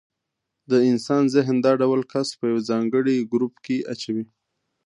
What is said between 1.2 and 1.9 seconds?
ذهن دا